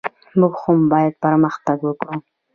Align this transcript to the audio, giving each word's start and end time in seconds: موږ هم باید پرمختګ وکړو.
موږ 0.39 0.53
هم 0.63 0.77
باید 0.91 1.13
پرمختګ 1.23 1.77
وکړو. 1.83 2.15